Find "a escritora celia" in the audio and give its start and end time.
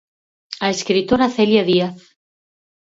0.65-1.63